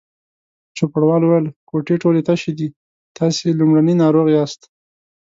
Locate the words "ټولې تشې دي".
2.03-2.67